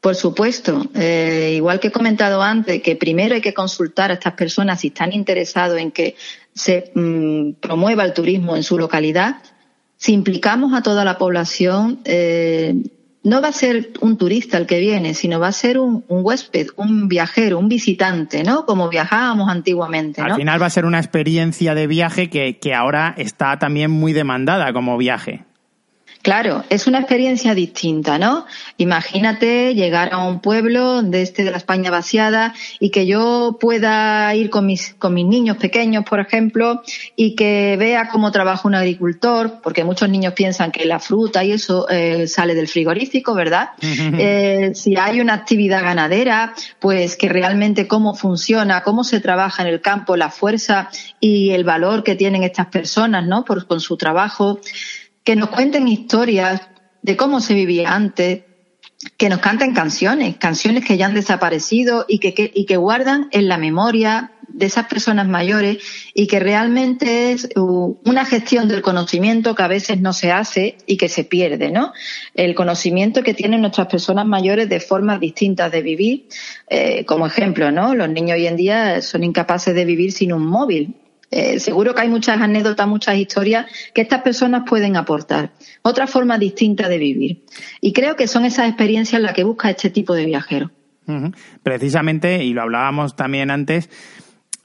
[0.00, 4.34] Por supuesto, eh, igual que he comentado antes, que primero hay que consultar a estas
[4.34, 6.16] personas si están interesados en que
[6.54, 9.36] se mm, promueva el turismo en su localidad.
[9.96, 12.74] Si implicamos a toda la población, eh,
[13.24, 16.68] no va a ser un turista el que viene, sino va a ser un, huésped,
[16.76, 18.66] un viajero, un visitante, ¿no?
[18.66, 20.20] Como viajábamos antiguamente.
[20.20, 24.12] Al final va a ser una experiencia de viaje que, que ahora está también muy
[24.12, 25.44] demandada como viaje.
[26.24, 28.46] Claro, es una experiencia distinta, ¿no?
[28.78, 34.34] Imagínate llegar a un pueblo de este de la España vaciada y que yo pueda
[34.34, 36.82] ir con mis, con mis niños pequeños, por ejemplo,
[37.14, 41.52] y que vea cómo trabaja un agricultor, porque muchos niños piensan que la fruta y
[41.52, 43.72] eso eh, sale del frigorífico, ¿verdad?
[43.82, 49.68] Eh, si hay una actividad ganadera, pues que realmente cómo funciona, cómo se trabaja en
[49.68, 50.88] el campo, la fuerza
[51.20, 53.44] y el valor que tienen estas personas, ¿no?
[53.44, 54.58] Por, con su trabajo
[55.24, 56.60] que nos cuenten historias
[57.02, 58.42] de cómo se vivía antes,
[59.16, 63.48] que nos canten canciones, canciones que ya han desaparecido y que, y que guardan en
[63.48, 65.78] la memoria de esas personas mayores
[66.14, 70.96] y que realmente es una gestión del conocimiento que a veces no se hace y
[70.96, 71.92] que se pierde, ¿no?
[72.34, 76.28] El conocimiento que tienen nuestras personas mayores de formas distintas de vivir,
[76.68, 77.94] eh, como ejemplo, ¿no?
[77.94, 80.94] Los niños hoy en día son incapaces de vivir sin un móvil
[81.36, 85.50] eh, seguro que hay muchas anécdotas, muchas historias que estas personas pueden aportar.
[85.82, 87.42] Otra forma distinta de vivir.
[87.80, 90.70] Y creo que son esas experiencias las que busca este tipo de viajero.
[91.62, 93.90] Precisamente, y lo hablábamos también antes,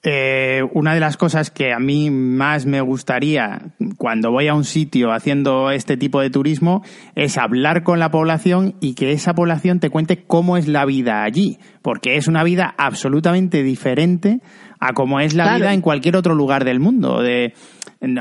[0.01, 4.63] Eh, una de las cosas que a mí más me gustaría cuando voy a un
[4.63, 9.81] sitio haciendo este tipo de turismo es hablar con la población y que esa población
[9.81, 14.39] te cuente cómo es la vida allí, porque es una vida absolutamente diferente
[14.79, 17.21] a cómo es la vida en cualquier otro lugar del mundo.
[17.21, 17.53] De,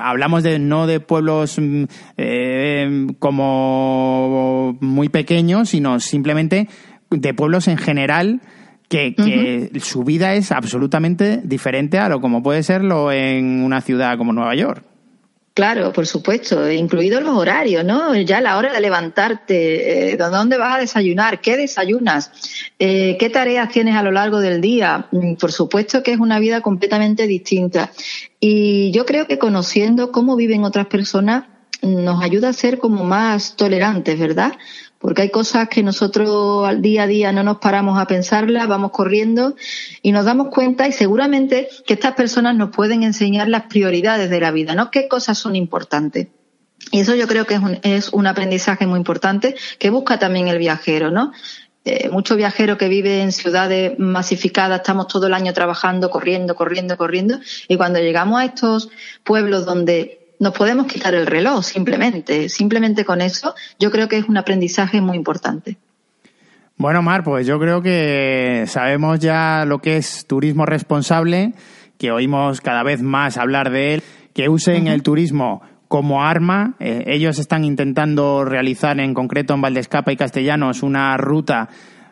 [0.01, 1.85] hablamos de no de pueblos mm,
[2.17, 6.69] eh, como muy pequeños, sino simplemente
[7.11, 8.41] de pueblos en general
[8.89, 14.33] que, su vida es absolutamente diferente a lo como puede serlo en una ciudad como
[14.33, 14.83] Nueva York.
[15.59, 18.15] Claro, por supuesto, incluidos los horarios, ¿no?
[18.15, 21.41] Ya la hora de levantarte, eh, ¿dónde vas a desayunar?
[21.41, 22.31] ¿Qué desayunas?
[22.79, 25.09] Eh, ¿Qué tareas tienes a lo largo del día?
[25.11, 27.91] Mm, por supuesto que es una vida completamente distinta.
[28.39, 31.47] Y yo creo que conociendo cómo viven otras personas
[31.83, 34.53] nos ayuda a ser como más tolerantes, ¿verdad?
[34.99, 38.91] Porque hay cosas que nosotros al día a día no nos paramos a pensarlas, vamos
[38.91, 39.55] corriendo
[40.03, 44.41] y nos damos cuenta y seguramente que estas personas nos pueden enseñar las prioridades de
[44.41, 44.91] la vida, ¿no?
[44.91, 46.29] ¿Qué cosas son importantes?
[46.91, 50.49] Y eso yo creo que es un, es un aprendizaje muy importante que busca también
[50.49, 51.33] el viajero, ¿no?
[51.85, 56.99] Eh, muchos viajeros que viven en ciudades masificadas, estamos todo el año trabajando, corriendo, corriendo,
[56.99, 58.91] corriendo, y cuando llegamos a estos
[59.25, 62.49] pueblos donde nos podemos quitar el reloj simplemente.
[62.49, 65.77] Simplemente con eso yo creo que es un aprendizaje muy importante.
[66.77, 71.55] Bueno, Mar, pues yo creo que sabemos ya lo que es turismo responsable,
[71.99, 76.75] que oímos cada vez más hablar de él, que usen el turismo como arma.
[76.79, 81.69] Eh, ellos están intentando realizar, en concreto en Valdescapa y Castellanos, una ruta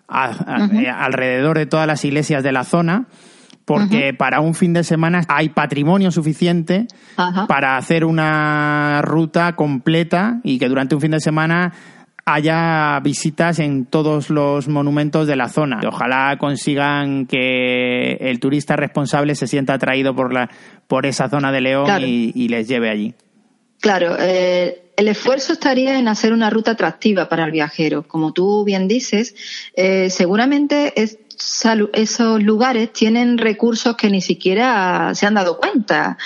[0.09, 3.07] eh, alrededor de todas las iglesias de la zona
[3.67, 6.87] porque para un fin de semana hay patrimonio suficiente
[7.49, 11.73] para hacer una ruta completa y que durante un fin de semana
[12.25, 15.81] haya visitas en todos los monumentos de la zona.
[15.87, 20.49] Ojalá consigan que el turista responsable se sienta atraído por, la,
[20.87, 23.15] por esa zona de León y, les lleve allí.
[23.81, 28.07] Claro, eh, el esfuerzo estaría en hacer una ruta atractiva para el viajero.
[28.09, 29.35] Como tú bien dices,
[29.75, 31.19] eh, seguramente es,
[31.93, 36.19] esos lugares tienen recursos que ni siquiera se han dado cuenta.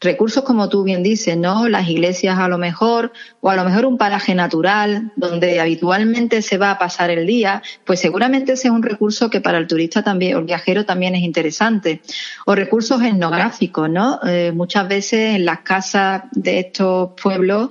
[0.00, 1.68] Recursos como tú bien dices, ¿no?
[1.68, 6.58] Las iglesias a lo mejor, o a lo mejor un paraje natural donde habitualmente se
[6.58, 10.02] va a pasar el día, pues seguramente ese es un recurso que para el turista
[10.02, 12.02] también, o el viajero también es interesante.
[12.46, 14.20] O recursos etnográficos, ¿no?
[14.26, 17.70] Eh, muchas veces en las casas de estos pueblos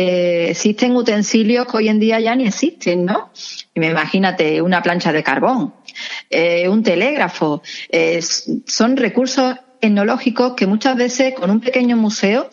[0.00, 3.30] eh, existen utensilios que hoy en día ya ni existen, ¿no?
[3.74, 5.74] Imagínate una plancha de carbón,
[6.30, 8.20] eh, un telégrafo, eh,
[8.66, 12.48] son recursos etnológicos que muchas veces con un pequeño museo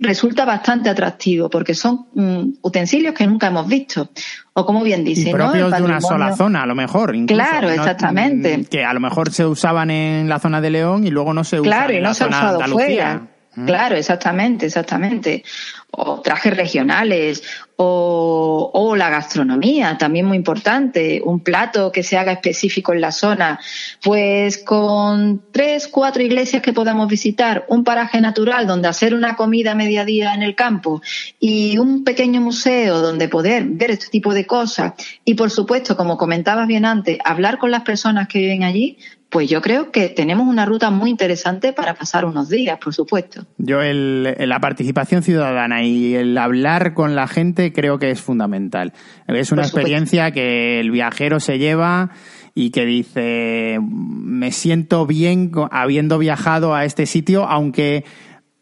[0.00, 4.10] resulta bastante atractivo porque son mm, utensilios que nunca hemos visto.
[4.54, 7.14] O como bien dice, propios de una sola zona, a lo mejor.
[7.26, 8.58] claro, exactamente.
[8.58, 11.44] Mm, que a lo mejor se usaban en la zona de León y luego no
[11.44, 13.08] se usan claro, en y no se zona ha usado de Andalucía.
[13.08, 13.66] Fuera.
[13.66, 15.44] Claro, exactamente, exactamente.
[15.92, 17.42] O trajes regionales,
[17.76, 23.10] o, o, la gastronomía, también muy importante, un plato que se haga específico en la
[23.10, 23.58] zona.
[24.02, 29.74] Pues con tres, cuatro iglesias que podamos visitar, un paraje natural donde hacer una comida
[29.74, 31.00] mediodía en el campo
[31.38, 34.92] y un pequeño museo donde poder ver este tipo de cosas
[35.24, 38.98] y, por supuesto, como comentabas bien antes, hablar con las personas que viven allí,
[39.30, 43.46] pues yo creo que tenemos una ruta muy interesante para pasar unos días, por supuesto.
[43.58, 48.92] Yo el, la participación ciudadana y el hablar con la gente creo que es fundamental.
[49.26, 52.10] Es una experiencia que el viajero se lleva
[52.54, 58.04] y que dice, me siento bien habiendo viajado a este sitio, aunque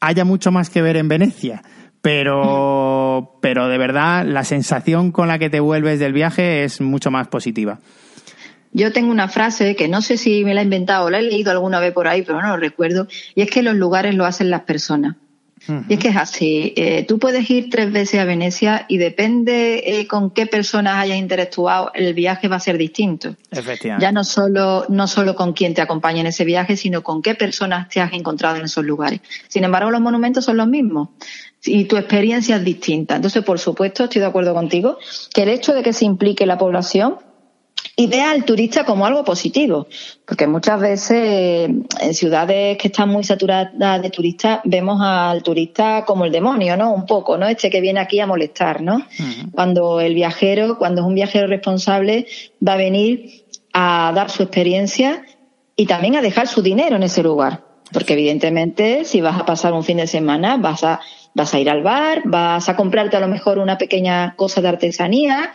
[0.00, 1.62] haya mucho más que ver en Venecia.
[2.00, 7.10] Pero, pero de verdad, la sensación con la que te vuelves del viaje es mucho
[7.10, 7.80] más positiva.
[8.72, 11.22] Yo tengo una frase que no sé si me la he inventado o la he
[11.22, 14.26] leído alguna vez por ahí, pero no lo recuerdo, y es que los lugares lo
[14.26, 15.16] hacen las personas.
[15.88, 16.72] Y es que es así.
[16.76, 21.18] Eh, tú puedes ir tres veces a Venecia y depende eh, con qué personas hayas
[21.18, 23.36] interactuado, el viaje va a ser distinto.
[23.50, 24.02] Efectivamente.
[24.02, 27.34] Ya no solo, no solo con quién te acompaña en ese viaje, sino con qué
[27.34, 29.20] personas te has encontrado en esos lugares.
[29.48, 31.08] Sin embargo, los monumentos son los mismos
[31.64, 33.16] y tu experiencia es distinta.
[33.16, 34.98] Entonces, por supuesto, estoy de acuerdo contigo
[35.34, 37.16] que el hecho de que se implique la población
[38.00, 39.88] y vea al turista como algo positivo,
[40.24, 41.68] porque muchas veces
[42.00, 46.92] en ciudades que están muy saturadas de turistas vemos al turista como el demonio, ¿no?
[46.92, 47.48] Un poco, ¿no?
[47.48, 49.04] Este que viene aquí a molestar, ¿no?
[49.50, 52.28] Cuando el viajero, cuando es un viajero responsable,
[52.66, 53.42] va a venir
[53.72, 55.24] a dar su experiencia
[55.74, 59.72] y también a dejar su dinero en ese lugar, porque evidentemente si vas a pasar
[59.72, 61.00] un fin de semana vas a
[61.34, 64.68] vas a ir al bar, vas a comprarte a lo mejor una pequeña cosa de
[64.68, 65.52] artesanía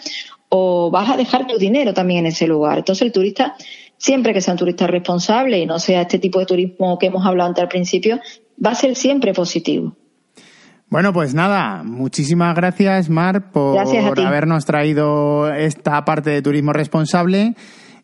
[0.56, 2.78] o vas a dejar tu dinero también en ese lugar.
[2.78, 3.56] Entonces el turista
[3.98, 7.26] siempre que sea un turista responsable y no sea este tipo de turismo que hemos
[7.26, 8.20] hablado antes al principio,
[8.64, 9.96] va a ser siempre positivo.
[10.90, 17.56] Bueno, pues nada, muchísimas gracias, Mar, por habernos traído esta parte de turismo responsable.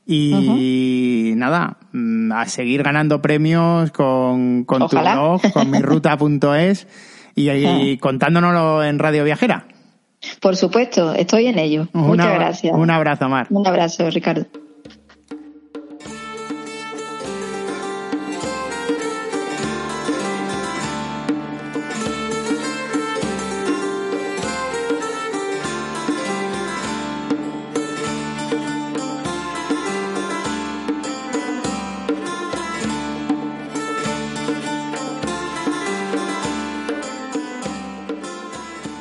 [0.08, 6.88] Y nada, mm, a seguir ganando premios con, con tu blog, con mirruta.es
[7.36, 9.68] y, y contándonoslo en Radio Viajera.
[10.42, 11.88] Por supuesto, estoy en ello.
[11.94, 12.74] Muchas gracias.
[12.76, 13.48] Un abrazo, Mar.
[13.50, 14.46] Un abrazo, Ricardo.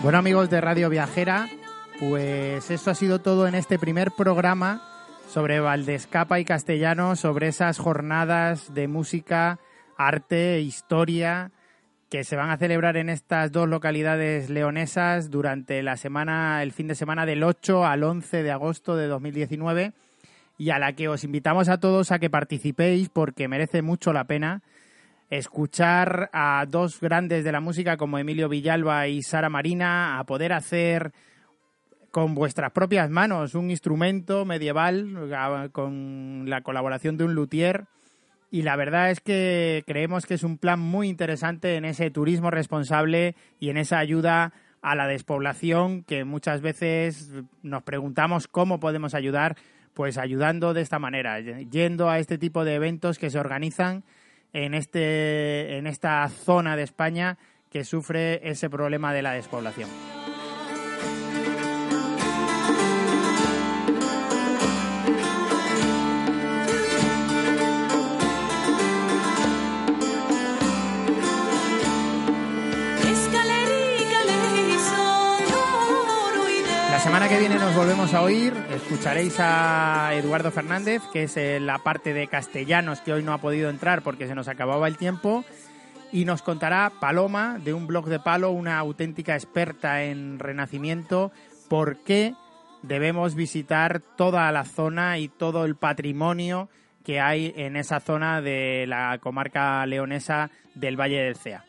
[0.09, 1.51] Bueno amigos de Radio Viajera,
[2.01, 4.81] pues eso ha sido todo en este primer programa
[5.29, 9.59] sobre Valdescapa y Castellano, sobre esas jornadas de música,
[9.99, 11.51] arte, historia
[12.09, 16.89] que se van a celebrar en estas dos localidades leonesas durante la semana, el fin
[16.89, 19.93] de semana del 8 al 11 de agosto de 2019
[20.57, 24.25] y a la que os invitamos a todos a que participéis porque merece mucho la
[24.25, 24.63] pena
[25.31, 30.53] escuchar a dos grandes de la música como Emilio Villalba y Sara Marina, a poder
[30.53, 31.13] hacer
[32.11, 37.85] con vuestras propias manos un instrumento medieval con la colaboración de un luthier.
[38.51, 42.51] Y la verdad es que creemos que es un plan muy interesante en ese turismo
[42.51, 47.31] responsable y en esa ayuda a la despoblación que muchas veces
[47.63, 49.57] nos preguntamos cómo podemos ayudar,
[49.93, 54.03] pues ayudando de esta manera, yendo a este tipo de eventos que se organizan
[54.53, 57.39] en, este, en esta zona de España
[57.71, 60.18] que sufre ese problema de la despoblación.
[77.19, 78.55] Semana que viene nos volvemos a oír.
[78.71, 83.39] Escucharéis a Eduardo Fernández, que es eh, la parte de castellanos que hoy no ha
[83.39, 85.45] podido entrar porque se nos acababa el tiempo.
[86.13, 91.33] Y nos contará Paloma, de un blog de palo, una auténtica experta en renacimiento,
[91.69, 92.35] por qué
[92.83, 96.69] debemos visitar toda la zona y todo el patrimonio
[97.03, 101.65] que hay en esa zona de la comarca leonesa del Valle del Cea.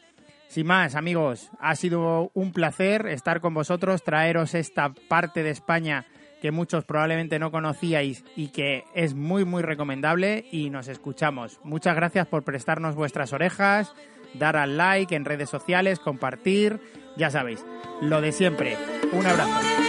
[0.50, 6.08] Sin más, amigos, ha sido un placer estar con vosotros, traeros esta parte de España
[6.41, 11.60] que muchos probablemente no conocíais y que es muy muy recomendable y nos escuchamos.
[11.64, 13.93] Muchas gracias por prestarnos vuestras orejas,
[14.34, 16.80] dar al like en redes sociales, compartir,
[17.16, 17.64] ya sabéis,
[18.02, 18.76] lo de siempre.
[19.14, 19.89] Un abrazo.